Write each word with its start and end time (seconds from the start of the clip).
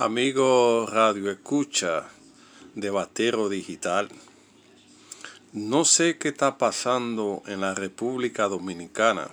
Amigo 0.00 0.86
Radio 0.86 1.28
Escucha 1.28 2.08
de 2.76 2.88
Batero 2.88 3.48
Digital, 3.48 4.08
no 5.52 5.84
sé 5.84 6.18
qué 6.18 6.28
está 6.28 6.56
pasando 6.56 7.42
en 7.48 7.62
la 7.62 7.74
República 7.74 8.46
Dominicana, 8.46 9.28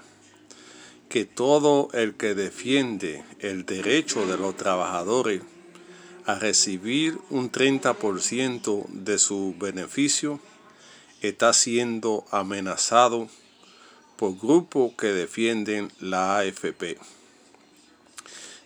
que 1.07 1.25
todo 1.25 1.89
el 1.93 2.15
que 2.15 2.33
defiende 2.33 3.23
el 3.41 3.67
derecho 3.67 4.25
de 4.25 4.37
los 4.37 4.57
trabajadores 4.57 5.43
a 6.25 6.33
recibir 6.33 7.19
un 7.29 7.51
30% 7.51 8.87
de 8.87 9.19
su 9.19 9.53
beneficio 9.59 10.39
está 11.21 11.53
siendo 11.53 12.25
amenazado 12.31 13.29
por 14.15 14.35
grupos 14.39 14.93
que 14.97 15.13
defienden 15.13 15.91
la 15.99 16.39
AFP. 16.39 16.97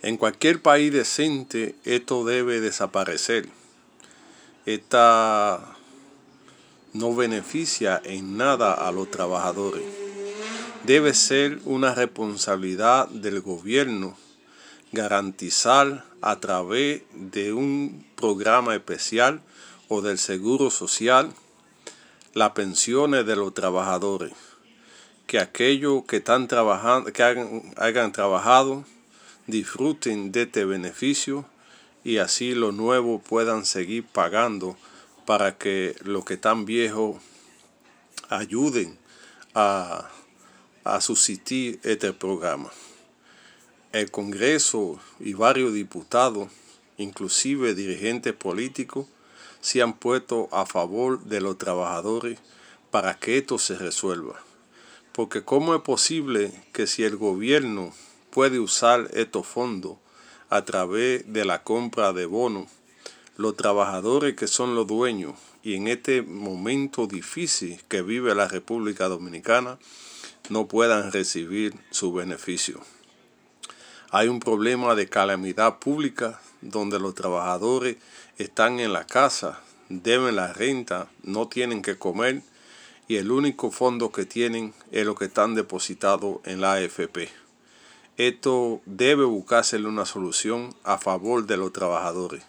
En 0.01 0.15
cualquier 0.15 0.61
país 0.61 0.93
decente 0.93 1.75
esto 1.83 2.23
debe 2.23 2.61
desaparecer. 2.61 3.49
Esta 4.65 5.75
no 6.93 7.15
beneficia 7.15 8.01
en 8.03 8.37
nada 8.37 8.73
a 8.73 8.91
los 8.91 9.11
trabajadores. 9.11 9.83
Debe 10.85 11.13
ser 11.13 11.59
una 11.65 11.93
responsabilidad 11.93 13.09
del 13.09 13.41
gobierno 13.41 14.17
garantizar 14.91 16.05
a 16.21 16.39
través 16.39 17.03
de 17.13 17.53
un 17.53 18.05
programa 18.15 18.75
especial 18.75 19.41
o 19.89 20.01
del 20.01 20.17
seguro 20.17 20.71
social 20.71 21.33
las 22.33 22.51
pensiones 22.51 23.25
de 23.25 23.35
los 23.35 23.53
trabajadores. 23.53 24.31
Que 25.27 25.39
aquellos 25.39 26.05
que 26.05 26.17
están 26.17 26.47
trabajando, 26.47 27.11
que 27.11 27.21
hagan, 27.21 27.73
hayan 27.77 28.11
trabajado, 28.11 28.85
disfruten 29.49 30.31
de 30.31 30.43
este 30.43 30.65
beneficio 30.65 31.45
y 32.03 32.17
así 32.17 32.55
los 32.55 32.73
nuevos 32.73 33.21
puedan 33.21 33.65
seguir 33.65 34.05
pagando 34.05 34.77
para 35.25 35.57
que 35.57 35.95
los 36.03 36.25
que 36.25 36.35
están 36.35 36.65
viejos 36.65 37.17
ayuden 38.29 38.97
a, 39.53 40.09
a 40.83 41.01
subsistir 41.01 41.79
este 41.83 42.13
programa. 42.13 42.69
El 43.91 44.11
Congreso 44.11 44.99
y 45.19 45.33
varios 45.33 45.73
diputados, 45.73 46.49
inclusive 46.97 47.73
dirigentes 47.73 48.33
políticos, 48.33 49.07
se 49.61 49.81
han 49.81 49.93
puesto 49.93 50.47
a 50.51 50.65
favor 50.65 51.23
de 51.25 51.41
los 51.41 51.57
trabajadores 51.57 52.39
para 52.91 53.19
que 53.19 53.37
esto 53.37 53.57
se 53.57 53.77
resuelva. 53.77 54.39
Porque 55.11 55.43
¿cómo 55.43 55.75
es 55.75 55.81
posible 55.81 56.51
que 56.71 56.87
si 56.87 57.03
el 57.03 57.17
gobierno 57.17 57.93
puede 58.29 58.59
usar 58.59 59.09
estos 59.13 59.47
fondos 59.47 59.97
a 60.49 60.65
través 60.65 61.31
de 61.31 61.45
la 61.45 61.63
compra 61.63 62.13
de 62.13 62.25
bonos, 62.25 62.67
los 63.37 63.55
trabajadores 63.55 64.35
que 64.35 64.47
son 64.47 64.75
los 64.75 64.87
dueños 64.87 65.35
y 65.63 65.75
en 65.75 65.87
este 65.87 66.21
momento 66.21 67.07
difícil 67.07 67.81
que 67.87 68.01
vive 68.01 68.33
la 68.35 68.47
República 68.47 69.07
Dominicana 69.07 69.77
no 70.49 70.67
puedan 70.67 71.11
recibir 71.11 71.75
su 71.91 72.11
beneficio. 72.13 72.81
Hay 74.11 74.27
un 74.27 74.39
problema 74.39 74.95
de 74.95 75.07
calamidad 75.07 75.79
pública 75.79 76.41
donde 76.61 76.99
los 76.99 77.13
trabajadores 77.13 77.97
están 78.37 78.79
en 78.79 78.91
la 78.91 79.05
casa, 79.05 79.61
deben 79.89 80.35
la 80.35 80.51
renta, 80.51 81.09
no 81.23 81.47
tienen 81.47 81.81
que 81.81 81.97
comer 81.97 82.41
y 83.07 83.17
el 83.17 83.31
único 83.31 83.71
fondo 83.71 84.11
que 84.11 84.25
tienen 84.25 84.73
es 84.91 85.05
lo 85.05 85.15
que 85.15 85.25
están 85.25 85.55
depositados 85.55 86.39
en 86.45 86.61
la 86.61 86.73
AFP. 86.73 87.29
Esto 88.19 88.81
debe 88.85 89.23
buscarse 89.23 89.77
una 89.77 90.05
solución 90.05 90.75
a 90.83 90.97
favor 90.97 91.47
de 91.47 91.55
los 91.55 91.71
trabajadores. 91.71 92.43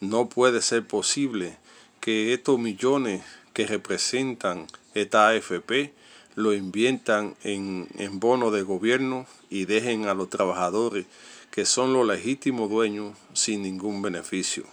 No 0.00 0.30
puede 0.30 0.62
ser 0.62 0.86
posible 0.86 1.58
que 2.00 2.32
estos 2.32 2.58
millones 2.58 3.22
que 3.52 3.66
representan 3.66 4.66
esta 4.94 5.28
AFP 5.28 5.92
lo 6.36 6.54
inviertan 6.54 7.36
en, 7.42 7.86
en 7.98 8.18
bonos 8.18 8.50
de 8.54 8.62
gobierno 8.62 9.26
y 9.50 9.66
dejen 9.66 10.08
a 10.08 10.14
los 10.14 10.30
trabajadores 10.30 11.04
que 11.50 11.66
son 11.66 11.92
los 11.92 12.06
legítimos 12.06 12.70
dueños 12.70 13.14
sin 13.34 13.60
ningún 13.60 14.00
beneficio. 14.00 14.64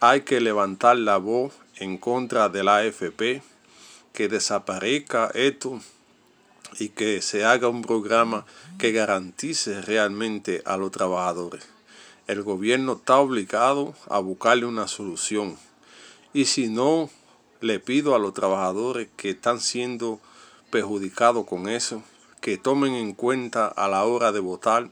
Hay 0.00 0.22
que 0.22 0.40
levantar 0.40 0.96
la 0.96 1.18
voz 1.18 1.52
en 1.76 1.98
contra 1.98 2.48
de 2.48 2.64
la 2.64 2.78
AFP, 2.78 3.42
que 4.14 4.28
desaparezca 4.28 5.30
esto 5.34 5.82
y 6.78 6.90
que 6.90 7.22
se 7.22 7.44
haga 7.44 7.68
un 7.68 7.82
programa 7.82 8.46
que 8.78 8.92
garantice 8.92 9.80
realmente 9.82 10.62
a 10.64 10.76
los 10.76 10.90
trabajadores. 10.90 11.66
El 12.26 12.42
gobierno 12.42 12.94
está 12.94 13.18
obligado 13.18 13.94
a 14.08 14.18
buscarle 14.18 14.66
una 14.66 14.88
solución. 14.88 15.56
Y 16.32 16.46
si 16.46 16.68
no, 16.68 17.10
le 17.60 17.80
pido 17.80 18.14
a 18.14 18.18
los 18.18 18.34
trabajadores 18.34 19.08
que 19.16 19.30
están 19.30 19.60
siendo 19.60 20.20
perjudicados 20.70 21.46
con 21.46 21.68
eso, 21.68 22.02
que 22.40 22.58
tomen 22.58 22.94
en 22.94 23.12
cuenta 23.14 23.66
a 23.68 23.88
la 23.88 24.04
hora 24.04 24.32
de 24.32 24.40
votar 24.40 24.90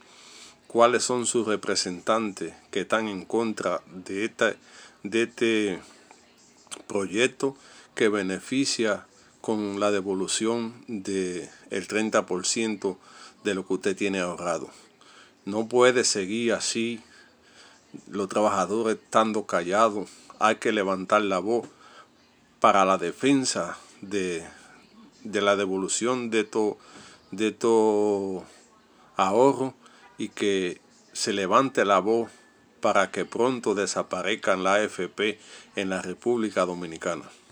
cuáles 0.67 1.05
son 1.05 1.27
sus 1.27 1.47
representantes 1.47 2.55
que 2.71 2.81
están 2.81 3.09
en 3.09 3.25
contra 3.25 3.83
de, 3.93 4.25
esta, 4.25 4.55
de 5.03 5.23
este 5.25 5.81
proyecto 6.87 7.57
que 7.95 8.09
beneficia 8.09 9.07
con 9.43 9.81
la 9.81 9.91
devolución 9.91 10.73
del 10.87 11.51
el 11.71 11.89
30% 11.89 12.97
de 13.45 13.55
lo 13.55 13.67
que 13.67 13.75
usted 13.75 13.97
tiene 13.97 14.21
ahorrado. 14.21 14.71
No 15.45 15.69
puede 15.69 16.05
seguir 16.05 16.53
así 16.55 17.01
los 18.09 18.29
trabajadores 18.29 18.97
estando 18.97 19.45
callados. 19.45 20.09
Hay 20.39 20.57
que 20.57 20.73
levantar 20.73 21.23
la 21.23 21.41
voz 21.41 21.67
para 22.61 22.85
la 22.85 22.99
defensa 22.99 23.77
de, 24.01 24.47
de 25.25 25.43
la 25.43 25.57
devolución 25.57 26.31
de 26.31 26.41
estos 26.41 26.77
de 27.33 27.51
to 27.51 28.45
ahorros 29.17 29.75
y 30.19 30.29
que 30.29 30.81
se 31.13 31.33
levante 31.33 31.85
la 31.85 31.99
voz 31.99 32.31
para 32.81 33.11
que 33.11 33.25
pronto 33.25 33.75
desaparezcan 33.75 34.63
la 34.63 34.75
AFP 34.75 35.41
en 35.75 35.91
la 35.91 36.01
República 36.01 36.65
Dominicana. 36.65 37.25